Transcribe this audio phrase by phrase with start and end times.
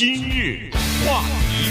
[0.00, 0.70] 今日
[1.04, 1.20] 话
[1.50, 1.68] 题，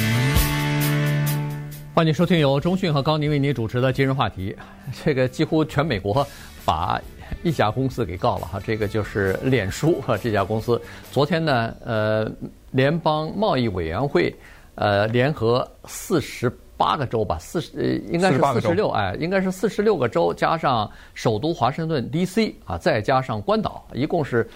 [1.95, 4.55] 欢迎收听由中讯和高宁为您主持的今日话题。
[5.03, 6.23] 这个几乎全美国
[6.63, 7.01] 把
[7.41, 10.79] 一家公司给告了哈，这个就是脸书哈，这家公司
[11.11, 12.31] 昨天呢，呃，
[12.69, 14.31] 联邦贸易委员会
[14.75, 17.83] 呃联合四十八个州吧，四十呃
[18.13, 22.53] 应该是四十六哎，应该是四十六个州加上首都华盛顿 D.C.
[22.65, 24.47] 啊，再加上关岛，一共是。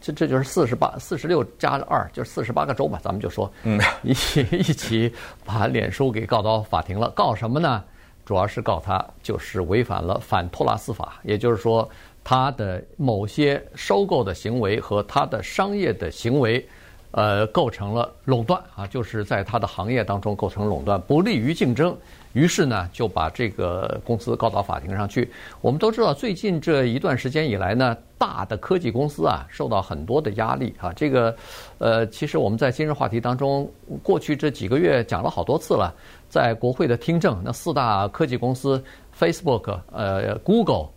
[0.00, 3.00] 这这就是四十八、四十六加二，就是四十八个州吧。
[3.02, 5.12] 咱们就说，嗯， 一起 一起
[5.44, 7.10] 把脸书给告到法庭了。
[7.10, 7.82] 告什么呢？
[8.24, 11.88] 主要是告他就是违反了反托拉斯法，也就是说，
[12.24, 16.68] 他的某些收购的行为和他的商业的行为，
[17.16, 21.96] 呃，构成了垄断啊，就是在他的行业当中构成垄断，不利于竞争。
[22.34, 25.32] 于是呢，就把这个公司告到法庭上去。
[25.62, 30.92] 我们都知道，最近这一段时间以来呢，大的科技公司啊，受到很多的压力啊。
[30.92, 31.34] 这个，
[31.78, 33.66] 呃，其实我们在今日话题当中，
[34.02, 35.94] 过去这几个月讲了好多次了。
[36.28, 38.84] 在国会的听证，那四大科技公司
[39.18, 40.88] ，Facebook、呃，Google，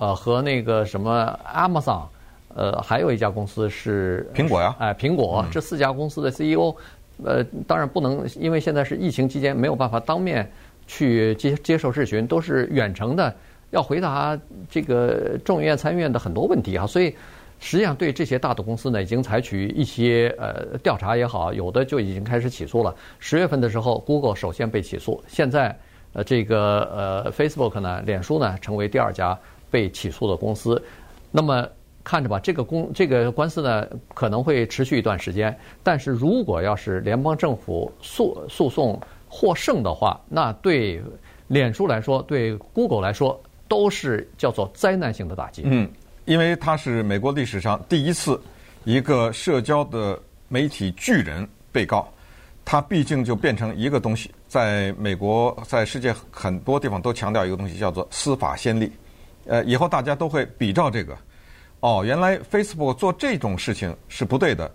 [0.00, 2.02] 呃，和那个什么 Amazon，
[2.54, 6.74] 呃，还有一家公司是苹果呀，哎，苹果，这四家公司的 CEO，
[7.24, 10.50] 呃，当然不能，因为现在是疫情期间，没有办法当面。
[10.86, 13.32] 去接接受质询都是远程的，
[13.70, 14.36] 要回答
[14.68, 17.14] 这个众议院参议院的很多问题啊，所以
[17.60, 22.92] 实际上对这些大的公司呢，已经采取一些呃调查也好，有的就已经开始起诉了。
[23.20, 25.78] 十月份的时候，Google 首先被起诉，现在
[26.12, 29.38] 呃这个呃 Facebook 呢，脸书呢，成为第二家
[29.70, 30.82] 被起诉的公司。
[31.30, 31.64] 那么
[32.04, 39.00] 看着吧，这个公这个官司呢可能会持续一段时间，但是如果要是联邦政府诉诉讼。
[39.32, 41.00] 获胜的话，那对
[41.46, 45.62] 脸书来说，对 Google 来说，都是叫做灾难性的打击。
[45.66, 45.88] 嗯，
[46.24, 48.40] 因为它是美国历史上第一次
[48.82, 52.12] 一个社交的媒体巨人被告，
[52.64, 58.90] 它毕竟就变成一个东西，在美国，在世界很多地方都强调一个东西，叫做司法先例。
[59.46, 61.16] 呃，以后大家都会比照这个。
[61.80, 64.70] 哦，原来 Facebook 做这种事情是不对的，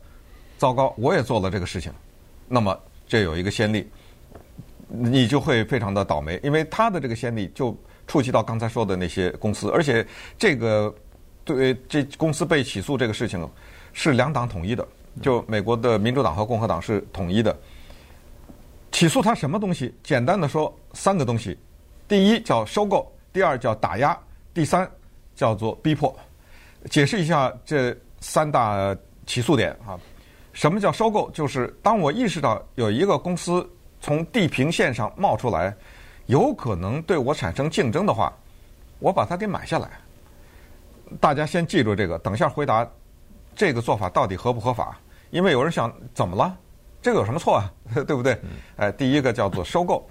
[0.58, 1.92] 糟糕，我也做了这个事情，
[2.48, 2.78] 那么
[3.08, 3.90] 这有一个先例。
[4.88, 10.06] 你就会非常的倒霉，因为他的这个先例就触及到刚才说的那些公司，而且
[10.38, 10.94] 这个
[11.44, 13.50] 对这公司被起诉这个事情
[13.94, 14.88] 是两党统一的，
[15.24, 17.58] 就美国的民主党和共和党是统一的。
[18.92, 19.92] 起诉他什么东西？
[20.04, 21.58] 简单的说，三个东西：
[22.08, 24.16] 第一叫收购，第二叫打压，
[24.54, 24.90] 第三
[25.36, 26.16] 叫做逼迫。
[26.90, 30.00] 解释一下这三大起诉点啊。
[30.54, 31.30] 什么叫收购？
[31.32, 33.68] 就是当我意识到有一个公司。
[34.02, 35.76] 从地平线上冒出来，
[36.28, 38.32] 有可能对我产生竞争的话，
[39.00, 39.90] 我把它给买下来。
[41.20, 42.88] 大家先记住这个，等一下回答
[43.56, 45.00] 这个做法到底合不合法？
[45.32, 46.56] 因为有人想，怎么了？
[47.02, 47.74] 这个有什么错啊？
[48.06, 48.40] 对不对？
[48.76, 50.08] 哎，第一个叫做收购，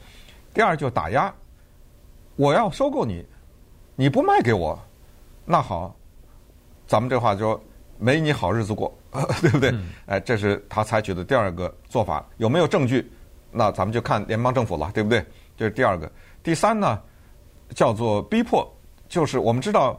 [0.52, 1.32] 第二就打压。
[2.34, 3.24] 我要收购你，
[3.94, 4.76] 你不卖给我，
[5.44, 5.94] 那好，
[6.86, 7.60] 咱们这话就
[7.98, 8.92] 没你好日子过，
[9.40, 9.74] 对不对？
[10.06, 13.10] 哎，这是他采取的第二个做法，有没有证据？
[13.50, 15.24] 那咱们就看联邦政府了，对不对？
[15.56, 16.10] 这是第二个。
[16.42, 17.00] 第三呢，
[17.74, 18.68] 叫做逼迫，
[19.08, 19.98] 就是我们知道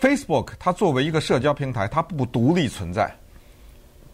[0.00, 3.10] ，Facebook 它作为一个社交平台，它不独立存在。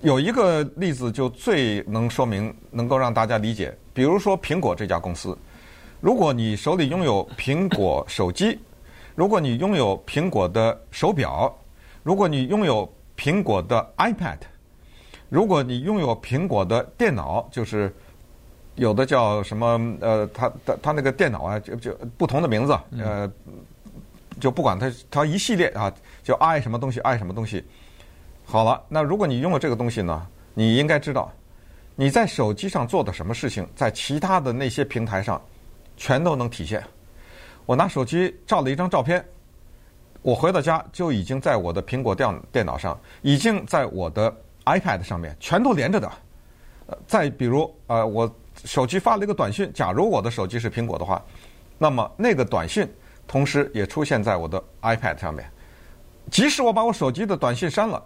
[0.02, 3.76] 有一个例子就最能说明，能够让大家理解。
[3.92, 5.36] 比如说苹果这家公司，
[6.00, 8.56] 如果你手里拥有苹果手机，
[9.18, 11.52] 如果你拥有苹果的手表，
[12.04, 14.38] 如果你拥有苹果的 iPad，
[15.28, 17.92] 如果你拥有苹果的电脑，就是。
[18.76, 19.66] 有的叫什么？
[20.00, 23.28] 呃，他他他那个电脑啊，就就不同的名字，呃，
[24.38, 25.92] 就不管它，它一系列啊，
[26.22, 27.64] 就 i 什么东西，i 什么东西。
[28.44, 30.24] 好了，那如果你拥有这个东西呢，
[30.54, 31.28] 你应该知道，
[31.96, 35.42] 你在手机上做的什么事情，在其他的那些平台上
[35.96, 36.80] 全都能体现。
[37.68, 39.22] 我拿手机照了一张照片，
[40.22, 44.34] 我回到家就已经在我的苹果电电脑上，已经在我的
[44.64, 46.10] iPad 上面，全都连着的。
[46.86, 48.34] 呃，再比如，呃，我。
[48.65, 51.22] 手机发了一个短信，假如我的手机是苹果的话，
[51.78, 52.92] 那么那个短信
[53.24, 55.48] 同时也出现在我的 iPad 上面。
[56.28, 58.03] 即使我把我手机的短信删了，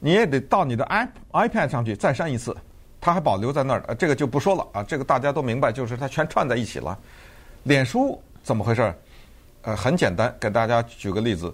[0.00, 2.56] 你也得到你的 i iPad 上去再删一次，
[3.00, 3.84] 它还保留在那儿。
[3.86, 6.98] 呃，这个就不说了啊，这个大家都明白，就是它全串在一起了。
[7.62, 8.94] 脸书怎么回事？
[9.62, 11.52] 呃，很简单，给大家举个例子，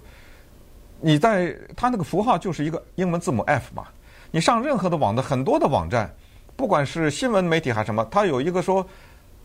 [1.01, 3.87] 你在它那个符号就是一个英文字母 F 嘛，
[4.33, 6.13] 你上任何的网的很多的网站。
[6.57, 8.87] 不管是新闻媒体还是什么，它有一个说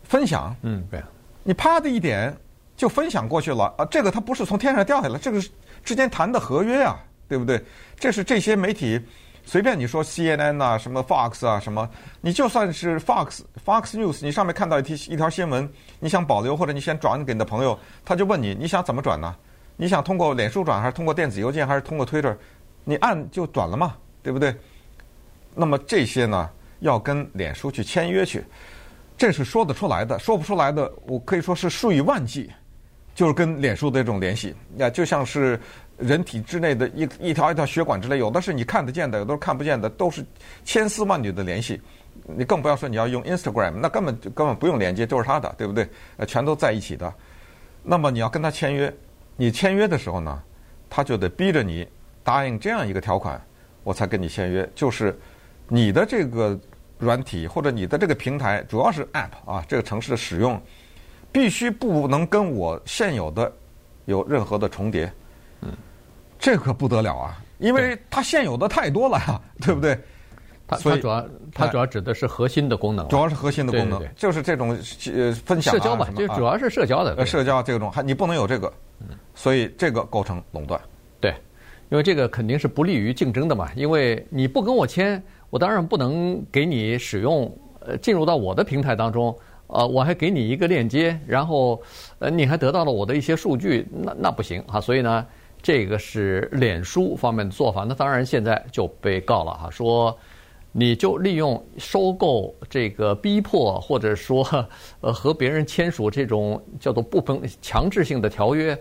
[0.02, 1.00] 分享，嗯，对，
[1.44, 2.36] 你啪的一点
[2.76, 5.48] 就分享过去了啊，这个它不是从天上掉下来，这个是
[5.82, 7.62] 之间谈的合约啊，对不对？
[7.98, 9.00] 这是这些媒体
[9.48, 11.88] 随便你说 CNN 啊，什么 Fox 啊，什么，
[12.20, 15.66] 你就算是 Fox Fox News，你上面看到一条一条新闻，
[16.00, 19.36] 你想保留或者你先转给你的朋友，他就问你，你想怎么转呢？
[19.76, 22.36] 你想通过脸书转，还是通过电子邮件，还是通过 Twitter？
[22.82, 24.52] 你按就转了嘛，对不对？
[25.54, 26.50] 那么这些呢，
[26.80, 28.44] 要跟脸书去签约去，
[29.16, 32.50] 这是说得出来的，说不出来的，我可以说是数以万计，
[33.14, 35.60] 就是跟脸书的这种联系，那，就像是。
[35.98, 40.24] 人体之内的一一条一条血管之类，有的是你看得见的，有的是看不见的，都是
[40.64, 41.80] 千丝万缕的联系。
[42.24, 45.88] 你更不要说你要用 Instagram，那根本就根本不用连接，都是他的，对不对？
[46.16, 47.12] 呃，全都在一起的。
[47.82, 48.92] 那么你要跟他签约，
[49.36, 50.42] 你签约的时候呢，
[50.90, 51.86] 他就得逼着你
[52.24, 53.40] 答应这样一个条款，
[53.84, 54.68] 我才跟你签约。
[54.74, 55.16] 就是
[55.68, 56.58] 你的这个
[56.98, 60.60] 软体或者你的这个平台，主要是 App 啊，这个城市的使用
[61.30, 63.52] 必须不能跟我现有的
[64.06, 65.12] 有任何的重叠。
[65.60, 65.72] 嗯，
[66.38, 67.38] 这可不得了啊！
[67.58, 69.98] 因为它现有的太多了呀， 对不对？
[70.68, 74.76] 它它主要它主要指的是核心的功能，主要是核心的功能，就是这种
[75.14, 78.72] 呃分享社交吧，就主要是社交的，社交这种还你不能有这个，
[79.34, 80.80] 所以这个构成垄断。
[81.20, 81.32] 对，
[81.88, 89.32] 因为这个肯定是不利于竞争的嘛，因为你不跟我签，我当然不能给你使用，呃，进入到我的平台当中，
[89.68, 91.80] 呃，我还给你一个链接，然后
[92.18, 95.24] 呃，你还得到了我的一些数据，那那不行啊，所以呢。
[95.62, 100.16] 这个是脸书方面的做法，那当然现在就被告了哈，说
[100.70, 104.46] 你就利用收购这个逼迫，或者说
[105.00, 108.78] 呃和别人签署这种叫做不分强制性的条约，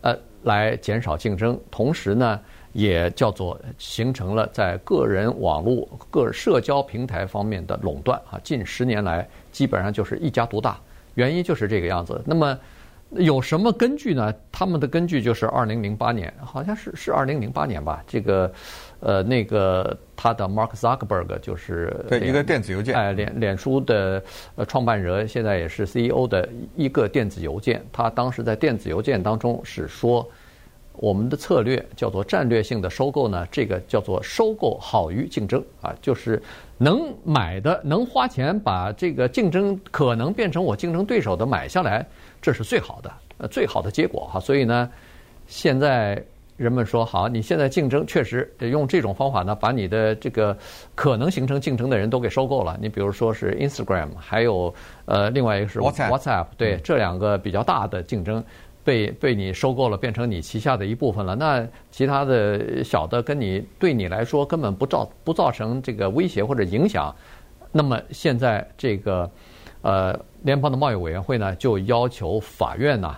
[0.00, 2.40] 呃来减少竞争，同时呢
[2.72, 10.80] 也叫做形成了在个人网络各社交平台方面的垄断啊，近十年来基本上就是一家独大，
[11.14, 12.22] 原因就是这个样子。
[12.24, 12.58] 那么。
[13.18, 14.32] 有什么根据呢？
[14.50, 18.02] 他们的根据就是二零零八年，好像是是二零零八年吧。
[18.06, 18.52] 这个，
[19.00, 24.22] 呃，那个他的 Mark Zuckerberg 就是对一个电子邮件，哎，脸脸书的
[24.54, 27.84] 呃创办人，现在也是 CEO 的一个电子邮件。
[27.92, 30.26] 他当时在电子邮件当中是说，
[30.98, 36.42] 我们的策略叫做战略性的收购呢，这个叫做收购好于竞争啊，就是
[36.78, 42.06] 能买的能花钱把这个竞争可能变成我竞争对手的买下来。
[42.40, 44.38] 这是最好的，呃，最好的结果哈。
[44.38, 44.88] 所以呢，
[45.46, 46.22] 现在
[46.56, 50.56] 人们说好，你现在竞争确实用这种方法呢，把你的这个
[50.94, 52.78] 可能形成竞争的人都给收购了。
[52.80, 54.72] 你比如说是 Instagram，还有
[55.06, 58.42] 呃，另外一个是 WhatsApp，对，这两个比较大的竞争
[58.86, 61.34] 被被你收购了，变成你旗下的一部分了。
[61.34, 67.14] 那其他的小的跟你对你来说根本不造不造成这个威胁或者影响。
[67.72, 69.30] 那么现在这个。
[69.82, 73.14] 呃，联邦的贸易委员会呢，就要求法院呢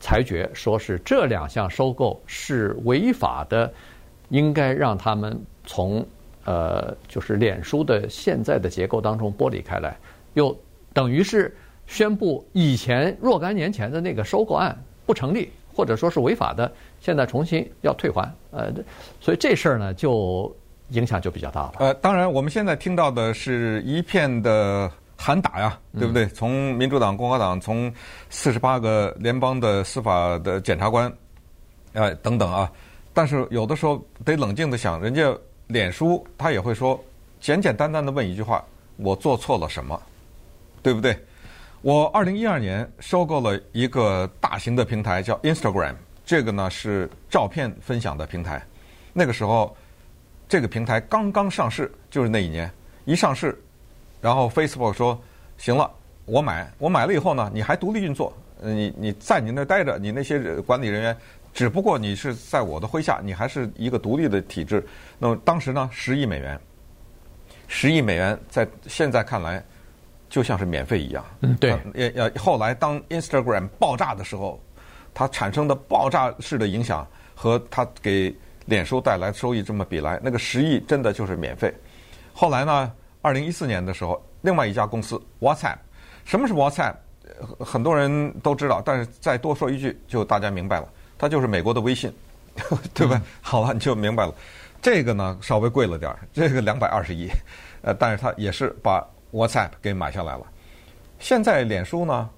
[0.00, 3.72] 裁决，说是这两项收购是违法的，
[4.30, 6.04] 应该让他们从
[6.44, 9.96] 呃，就是脸书的现在的结构当中剥离开来，
[10.34, 10.56] 又
[10.92, 11.54] 等于是
[11.86, 14.76] 宣布以前若干年前的那个收购案
[15.10, 16.70] 不成立，或者说是违法的，
[17.00, 18.32] 现在重新要退还。
[18.52, 18.72] 呃，
[19.20, 20.54] 所以这事儿呢，就
[20.90, 21.72] 影响就比较大了。
[21.80, 24.88] 呃，当然，我们现在听到的是一片的。
[25.22, 26.26] 喊打呀，对不对？
[26.28, 27.92] 从民主党、共和党，从
[28.30, 31.12] 四十八个联邦的司法的检察官，
[31.92, 32.72] 呃，等等啊。
[33.12, 35.30] 但是有的时候得冷静的想，人家
[35.66, 36.98] 脸书他也会说，
[37.38, 38.64] 简简单单的问一句话：
[38.96, 40.00] 我做错了什么？
[40.82, 41.14] 对不对？
[41.82, 45.94] 我二零一二年收购了一个大型的平台叫 Instagram，
[46.26, 48.62] 这个呢是照片分享的平台。
[49.14, 49.74] 那个时候，
[50.46, 52.70] 这个平台刚刚上市，就是那一年
[53.06, 53.58] 一上市。
[54.20, 55.18] 然后 Facebook 说
[55.56, 55.90] ：“行了，
[56.26, 61.16] 我买，我买了以后呢，你还独立运作，你你在你那待着，你那些管理人员，
[61.54, 64.86] 只不过你是在我的麾下，你还是一个独立的体制。
[65.18, 66.60] 那么当时呢，十亿美元，
[67.68, 69.64] 十亿美元在现在看来
[70.30, 71.22] 就像是免费一样。
[71.42, 71.78] 嗯，对。
[71.94, 74.58] 也也后来当 Instagram 爆炸的时候，
[75.12, 78.34] 它产生的爆炸式的影响和它给
[78.64, 81.70] 脸书带来的收益这么比来，那个十亿真的就是免费。
[82.32, 82.90] 后来呢？”
[83.22, 85.76] 二零一四年的时候，另外一家公司 WhatsApp，
[86.24, 86.94] 什么是 WhatsApp？
[87.58, 92.10] 很多人都知道，但是再多说一句，就大家明白了，它就是美国的微信，
[92.94, 93.20] 对吧？
[93.42, 94.34] 好了，你就明白了。
[94.80, 97.28] 这个呢，稍微贵了点儿，这个两百二十亿，
[97.82, 100.46] 呃，但是它也是把 WhatsApp 给买下来了。
[101.18, 102.28] 现在脸书呢，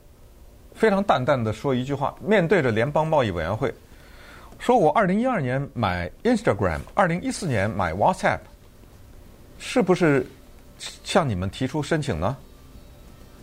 [0.75, 3.73] 非常淡淡的说一句话，面对着联邦贸易委员会，
[4.59, 8.41] 说我二零一二年买 Instagram，二零一四年买 WhatsApp，
[9.59, 10.27] 是不是？
[11.05, 12.37] 向你们提出申请呢？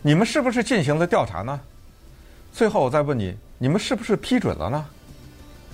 [0.01, 1.57] 你们是不是进行了调查呢？
[2.51, 4.85] 最后我再问你，你们是不是批准了呢？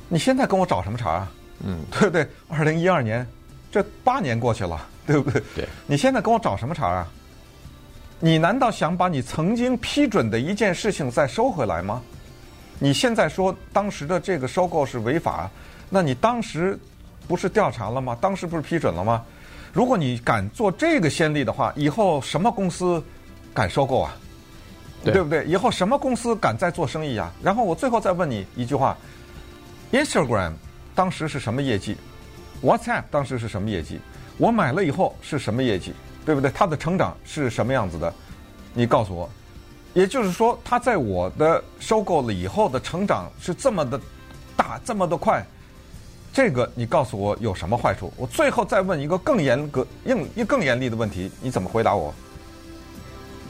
[0.07, 1.31] 你现在跟我找什么茬啊？
[1.63, 2.27] 嗯， 对不对？
[2.49, 3.25] 二零一二年
[3.71, 5.41] 这八年过去了，对不对？
[5.55, 5.67] 对。
[5.87, 7.11] 你现在跟我找什么茬啊？
[8.25, 12.01] 你难道想把你曾经批准的一件事情再收回来吗？
[12.79, 15.47] 你现在说当时的这个收购是违法，
[15.91, 16.75] 那你当时
[17.27, 18.17] 不是调查了吗？
[18.19, 19.23] 当时不是批准了吗？
[19.71, 22.99] 如果你敢做这个先例的话，以后什么公司
[23.53, 24.17] 敢收购啊？
[25.03, 25.45] 对，对不对？
[25.45, 27.31] 以后什么公司敢再做生意啊？
[27.43, 28.97] 然后我最后再问你一句话
[29.91, 30.53] ：Instagram
[30.95, 31.95] 当时是什么业绩
[32.63, 33.99] ？WhatsApp 当时是什么业绩？
[34.39, 35.93] 我买了以后是什么业绩？
[36.25, 36.49] 对不对？
[36.51, 38.13] 它的成长是什么样子的？
[38.73, 39.29] 你告诉我。
[39.93, 43.97] 也就是说，它在我的收购了以后的成长是这么的
[44.57, 45.41] 大，这么的快。
[46.33, 48.11] 这个你告诉我有什么坏处？
[48.17, 52.13] 我最后再问一个更严格、硬、更严厉的问题，你怎么回答我？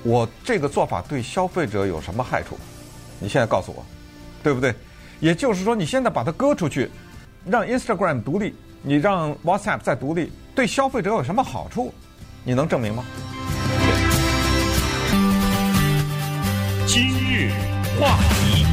[0.03, 2.55] 我这个做法对消费者有什么害处？
[3.17, 3.83] 你现在告诉我，
[4.43, 4.75] 对不对？
[5.19, 6.91] 也就是说，你现在把它割出去，
[7.43, 8.53] 让 Instagram 独立，
[8.83, 11.91] 你让 WhatsApp 再独立，对消费者有什么好处？
[12.47, 13.03] 你能证明吗？
[16.85, 17.49] 今日
[17.99, 18.63] 话题，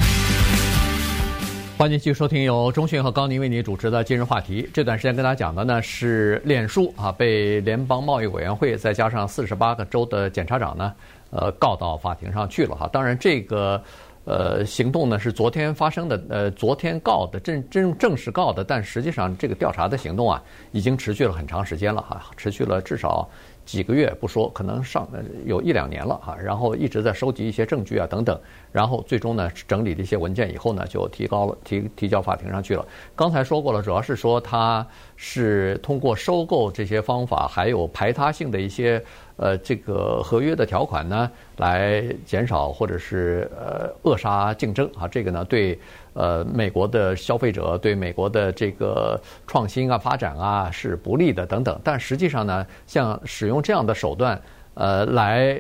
[1.79, 4.69] 欢迎继续收听由中讯和高宁为您主持的今日话题。
[4.75, 10.93] 这段时间跟大家讲的呢是脸书啊，被联邦贸易委员会再加上四十八个州的检察长呢，
[11.31, 12.87] 呃，告到法庭上去了哈。
[12.93, 13.83] 当然，这个
[14.27, 23.27] 呃行动呢是昨天发生的，呃，昨天告的正正正式告的，但实际上这个调查的行动啊，已经持续了很长时间了哈，持续了至少。
[23.65, 25.09] 几个月不说，可能上
[25.45, 28.39] 有一两年了哈，然后一直在收集一些证据啊等等，
[28.71, 32.87] 然后最终呢整理了一些文件以后呢，就提高了提提交法庭上去了。
[33.15, 39.03] 刚才说过了，主要是说他是通过收购这些方法，还有排他性的一些
[39.37, 45.79] 呃这个合约的条款呢，来减少或者是呃扼杀竞争啊，这个呢对。
[46.15, 51.81] 呃，美国的消费者对美国的这个创新啊、发展啊是不利的等等。
[51.83, 54.39] 但实际上呢，像使用这样的手段，
[54.75, 55.59] 呃，来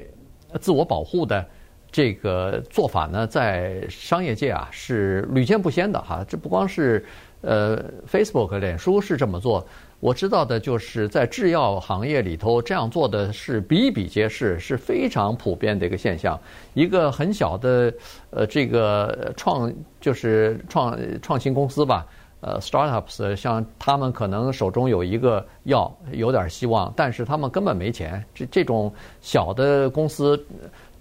[0.60, 1.42] 自我保护的
[1.90, 6.22] 这个做法呢，在商业界啊是屡见不鲜的哈。
[6.28, 7.02] 这不光是
[7.40, 9.66] 呃 Facebook、脸书是这么做。
[10.02, 16.36] 我知道的就是在制药行业里头，这样做的是比比皆是，是非常普遍的一个现象。
[16.74, 17.94] 一个很小的
[18.30, 22.04] 呃，这个创就是创创新公司吧，
[22.40, 28.24] 呃，startups，像他们可能手中有一个药有点希望，但是他们根本没钱。
[28.34, 30.36] 这这种小的公司，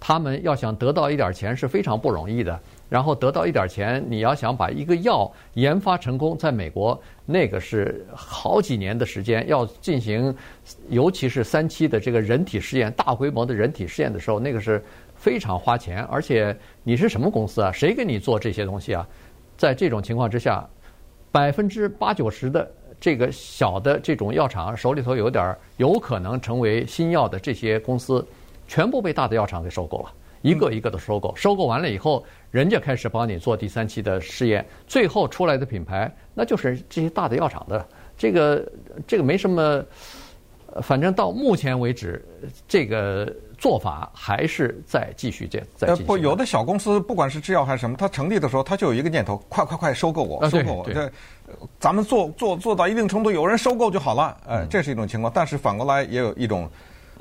[0.04, 2.58] 他们要想得到一点钱是非常不容易的。
[2.88, 10.34] 然后得到一点钱，你要想把一个药研发成功，在美国那个是好几年的时间，要进行，
[10.88, 14.82] 尤其是三期的这个人体试验，大规模的人体试验的时候，那个是
[15.14, 16.02] 非常花钱。
[16.06, 17.70] 而且你是什么公司啊？
[17.70, 19.06] 谁给你做这些东西啊？
[19.56, 20.68] 在这种情况之下，
[21.30, 22.68] 百分之八九十的
[22.98, 28.26] 这个小的这种药厂手里头有点有可能成为新药的这些公司，
[28.72, 30.10] 全部被大的药厂给收购了。
[30.40, 37.86] 一个一个的收购，收购完了以后，人家开始帮你做第三期的试验，最后出来的品牌那就是这些大的药厂的。
[38.16, 38.66] 这个
[39.06, 39.84] 这个没什么，
[40.80, 42.26] 反正到目前为止，
[42.66, 46.04] 这个做法还是在继续这在继续。
[46.04, 50.90] 不，有的小公司不管是制药还是什么，它成立的时候它就有一个念头，快快快收购我，收购我。
[50.90, 51.12] 这
[51.78, 54.34] 咱们做做做到一定程度，有人收购就好了。
[54.48, 55.30] 哎，这是一种情况。
[55.32, 56.66] 但是反过来也有一种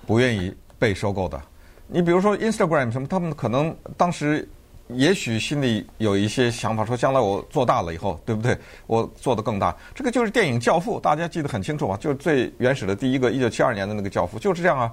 [0.08, 1.40] 不愿意被收购的。
[1.86, 4.50] 你比如说 Instagram 什么，他们可能当时
[4.88, 8.58] 也许心里有一些想法，说将来我做大了以后，对不对？
[8.88, 9.76] 我做得更大。
[9.94, 14.92] 这个就是电影《教父》，大家记得很清楚啊，就是最原始的第一个，一九七二年的那个《教父》，就是这样啊。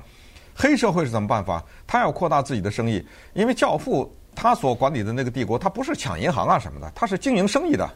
[0.55, 1.65] 黑社会是怎么办法？
[1.87, 3.03] 他要扩大自己的生意，
[3.33, 7.89] 因为教父他所管理的那个帝国，他不是抢银行啊什么的，他是经营生意的，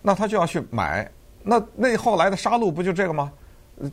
[0.00, 1.10] 那他就要去买。
[1.42, 3.32] 那那后来的杀戮不就这个吗？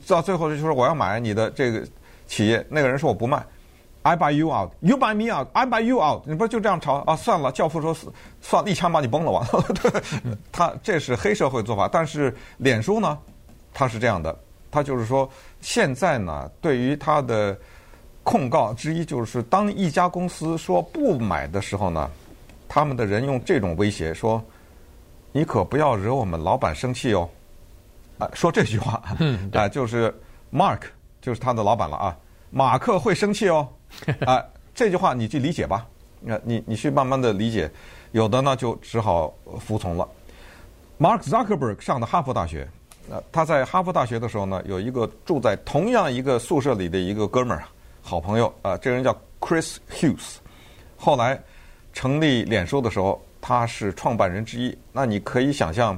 [0.06, 1.88] 到最后就是我要买你的这个
[2.30, 3.46] 企业，那个人说我不卖。
[4.02, 6.24] I buy you out, you buy me out, I buy you out。
[6.26, 7.18] 你不是就这样吵啊？
[7.18, 7.94] 算了，教父说
[8.40, 10.38] 算了，一枪把你崩了完了。
[10.54, 13.20] 他这是黑社会做法，但是脸书呢，
[13.74, 14.34] 他是这样的，
[14.72, 17.56] 他就是说现在呢，对于他的
[18.24, 22.10] 控告之一就是，当一家公司说不买的时候呢，
[22.70, 24.42] 他们的人用这种威胁说，
[25.34, 27.30] 你可不要惹我们老板生气哦。
[28.18, 29.04] 啊，说这句话，
[29.54, 30.14] 啊，就是
[30.54, 30.80] Mark
[31.22, 32.18] 就是他的老板了啊，
[32.50, 33.68] 马克会生气哦。
[34.26, 34.44] 啊，
[34.76, 35.86] 这句话你去理解吧，
[36.22, 37.70] 那你你去慢慢的理解，
[38.12, 40.08] 有的呢就只好服从了。
[41.00, 42.68] Mark Zuckerberg 上的哈佛大学，
[43.10, 47.64] 呃，他在哈佛大学的时候呢，有一个住在同样一个宿舍里的一个哥们儿，
[48.02, 50.36] 好朋友啊，这个人叫 Chris Hughes，
[50.98, 51.42] 后来
[51.94, 54.78] 成立脸书的时候，他是创办人之一。
[54.92, 55.98] 那你可以想象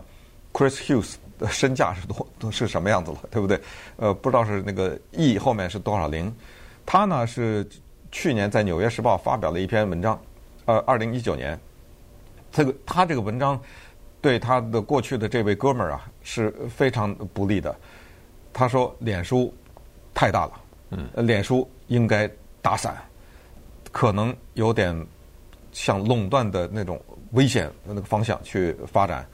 [0.53, 1.19] ，Chris Hughes 的
[1.49, 3.59] 身价是多都是什么样子了，对不对？
[3.97, 6.33] 呃，不知道是那个亿后面是多少零。
[6.85, 7.67] 他呢是
[8.11, 10.19] 去年在《纽约时报》发表了一篇文章，
[10.65, 11.57] 呃，二零一九年，
[12.51, 13.59] 这个他这个文章
[14.19, 17.73] 对他的过去的这位哥们儿啊是非常不利的。
[18.51, 19.53] 他说脸书
[20.13, 20.51] 太大了，
[20.89, 22.29] 嗯，脸书应该
[22.61, 22.95] 打散，
[23.91, 24.93] 可能有点
[25.71, 29.25] 向垄断的那种危险的那个方向去发展。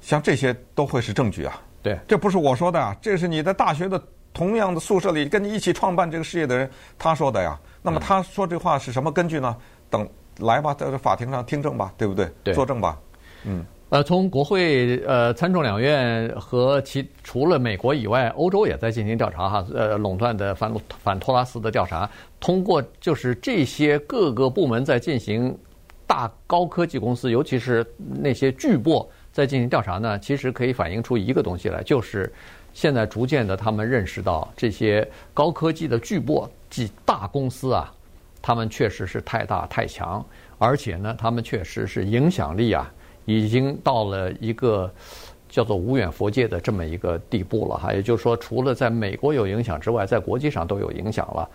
[0.00, 4.02] 像这些都会是证据啊，对，这不是我说的啊，这是你在大学的。
[4.32, 7.58] 同样的宿舍里跟你一起创办这个事业的人，他说的呀。
[7.82, 9.56] 那么他说这话是什么根据呢？
[9.90, 12.30] 等来吧，在这法庭上听证吧，对不对？
[12.44, 12.96] 对，作证吧。
[13.44, 13.66] 嗯。
[13.88, 19.66] 呃，从国会呃参众两院和其除了美国以外，欧洲也在进行调查哈。
[19.74, 25.58] 呃，垄断的反反托拉斯的调查，通过就是这些各个部门在进行
[26.06, 29.04] 大高科技公司，尤其是那些巨擘
[29.40, 32.30] 在进行调查呢，其实可以反映出一个东西来，就是。
[32.72, 35.04] 现在逐渐的，他们认识到这些
[35.34, 37.92] 高科技的巨擘及大公司啊，
[38.40, 40.24] 他们确实是太大太强，
[40.56, 42.88] 而且呢，他们确实是影响力啊，
[43.24, 44.88] 已经到了一个
[45.48, 47.92] 叫做无远佛界的这么一个地步了哈。
[47.92, 51.50] 也就是说，除了在美国有影响之外，在国际上都有影响了，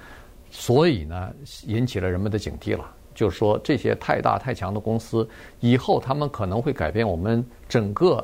[0.52, 1.32] 所以呢，
[1.66, 2.92] 引起了人们的警惕了。
[3.16, 5.28] 就是说，这些太大太强的公司，
[5.60, 8.18] 以后他们可能会改变我们整个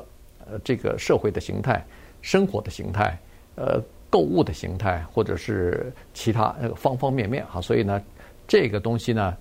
[0.46, 1.84] 呃这个社会的形态。
[2.24, 3.18] 生活的形态，
[3.56, 8.00] 呃，购物的形态，或者是其他方方面面哈，所以呢，
[8.46, 9.36] 这个东西呢，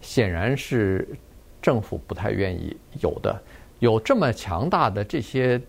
[0.00, 1.06] 显然是
[1.62, 3.40] 政府不太愿意有的。
[3.78, 5.60] 有这么强大的这些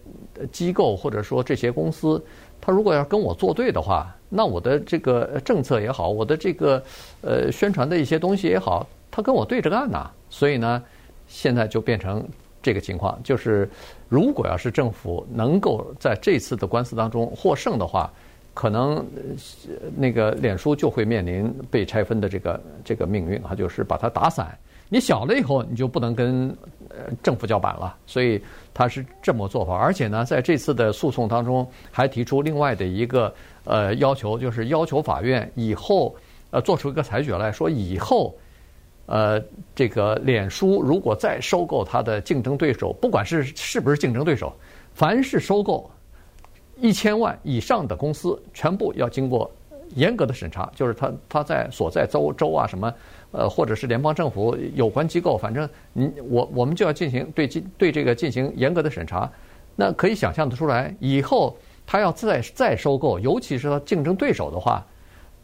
[0.52, 2.20] 机构或者说这些公司，
[2.60, 6.84] 他如果要跟我作对的话，那我的这个政策也好，我的这个
[7.22, 8.88] 呃宣传的一些东西也好，
[9.18, 10.10] 他跟我对着干呐。
[10.30, 10.82] 所以呢，
[11.28, 12.26] 现在就变成。
[12.60, 13.70] 这个情况就是，
[14.10, 18.12] 如果要是政府能够在这次的官司当中获胜的话，
[18.54, 19.06] 可能
[19.96, 24.58] 那个脸书就会面临被拆分的这个这个命运啊，就是把它打散。
[24.90, 26.50] 你小了以后，你就不能跟
[26.90, 27.96] 呃政府叫板了。
[28.06, 28.42] 所以
[28.74, 36.14] 他是这么做法，而且呢，在这次的诉讼当中还提出另外的一个呃要求，就是要求法院以后
[36.50, 38.36] 呃做出一个裁决来说以后。
[39.08, 39.42] 呃，
[39.74, 44.54] 这个脸书如果再收购它的竞争对手，不管是是不是竞争对手，
[44.94, 45.90] 凡是收购
[46.76, 49.50] 一千万以上的公司，全部要经过
[49.96, 50.70] 严格的审查。
[50.76, 52.94] 就是他他在所在州州啊什么，
[53.32, 59.32] 呃，或者是联邦政府有关机构，反正你我我们就要进行对进对这个进行严格的审查。
[59.74, 64.86] 那可以想象得出来，以后他要再再收购，尤其是他竞争对手的话，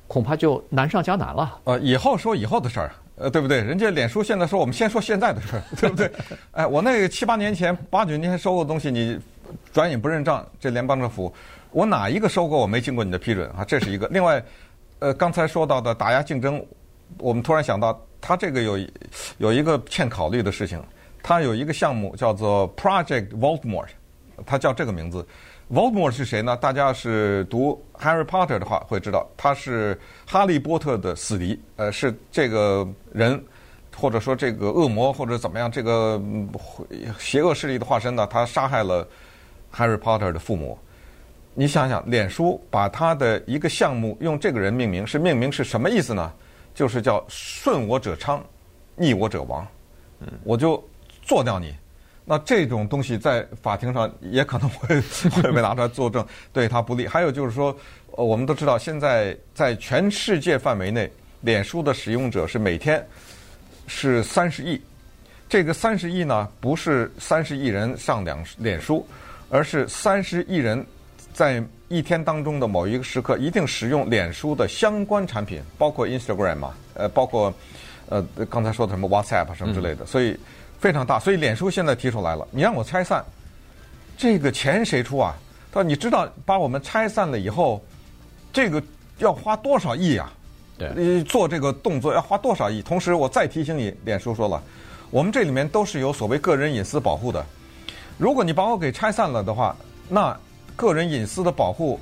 [0.07, 1.59] 恐怕就难上加难了。
[1.63, 2.91] 呃，以后说以后的事儿。
[3.15, 3.61] 呃，对不对？
[3.61, 6.11] 人家脸书现在说，我们先说现在的事儿，对不对？
[6.51, 9.19] 哎，我那个七八年前、八九年前收购的东西，你
[9.71, 11.31] 转眼不认账，这联邦政府，
[11.71, 13.63] 我哪一个收购我没经过你的批准啊？
[13.63, 14.07] 这是一个。
[14.07, 14.43] 另外，
[14.99, 16.65] 呃，刚才说到的打压竞争，
[17.19, 18.79] 我们突然想到，他这个有
[19.37, 20.81] 有一个欠考虑的事情，
[21.21, 23.87] 他有一个项目叫做 Project Voldemort，
[24.45, 25.25] 他叫这个名字。
[25.71, 26.55] Voldemort 是谁呢？
[26.57, 33.43] 大家是读《Harry Potter》的话会知道，他是哈利波特的死敌，呃，是这个人
[33.95, 36.21] 或者说这个恶魔或者怎么样，这个
[37.17, 38.27] 邪恶势力的化身呢？
[38.29, 39.07] 他杀害了
[39.73, 40.77] Harry Potter 的父母。
[41.55, 46.31] 你想想，脸书把他的一个项目用这个人命名，是命名是什么意思呢？
[46.73, 48.43] 就是叫“顺我者昌，
[48.95, 49.65] 逆我者亡”。
[50.19, 50.83] 嗯，我就
[51.21, 51.73] 做掉你。
[52.25, 57.05] 那这种东西在法庭上也可能会 会被拿出来作证，对他不利。
[57.05, 57.75] 还有就是说，
[58.11, 63.05] 呃，我们都知道，现在在全世界范围内，脸书的使用者是每天
[63.87, 64.81] 是三十亿。
[65.49, 69.05] 这个三十亿呢，不是三十亿人上两脸书，
[69.49, 70.85] 而是三十亿人
[71.33, 77.53] 在一天当中的某一个时刻一定使用脸书的相关产品，包括 Instagram 嘛，呃，包括
[78.07, 80.39] 呃刚才说的什么 WhatsApp 什么之类的，所以。
[80.83, 83.23] 非常大，所以脸书现在提出来了，你让我拆散，
[84.17, 85.33] 这个钱谁出啊？
[85.71, 87.81] 他说你知道把我们拆散了以后，
[88.51, 88.83] 这个
[89.17, 90.29] 要花多少亿啊？
[90.77, 92.81] 对，你做这个动作要花多少亿？
[92.81, 94.61] 同时我再提醒你，脸书说了，
[95.09, 97.45] 我们这里面都是有所谓个人隐私保护的，
[98.17, 99.73] 如果你把我给拆散了的话，
[100.09, 100.37] 那
[100.75, 101.97] 个人隐私的保护，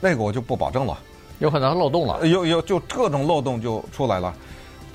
[0.00, 0.98] 那个我就不保证了，
[1.38, 4.34] 有可能漏洞了，有有就各种漏洞就出来了。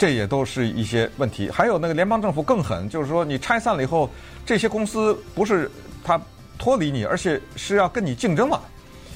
[0.02, 4.10] 这也都是一些问题，还有那个联邦政府更狠，就是说你拆散了以后，
[4.44, 5.70] 这些公司不是
[6.04, 6.20] 他
[6.58, 8.60] 脱离你，而且是要跟你竞争了。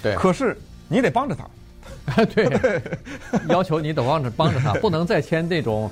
[0.03, 0.13] 对。
[0.13, 0.55] 可是
[0.87, 2.23] 你得帮着他。
[2.25, 2.79] 对。
[3.49, 5.89] 要求你得帮着帮着他， 不能再签那种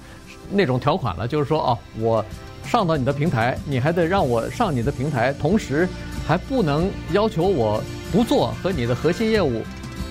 [0.52, 1.28] 那种条款了。
[1.28, 2.24] 就是说啊，我
[2.64, 5.90] 上到你的平台，你还得让我上你的平台，同时
[6.28, 9.64] 还不能要求我不做和你的核心业务，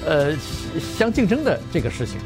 [0.04, 0.34] 呃，
[0.98, 2.18] 相竞争的这个事情。